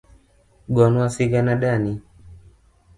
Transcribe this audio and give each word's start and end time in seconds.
Gonwa 0.75 1.07
sigana 1.15 1.53
dani. 1.61 1.93